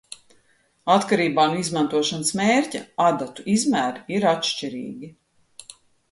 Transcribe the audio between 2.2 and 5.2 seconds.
mērķa, adatu izmēri ir atšķirīgi.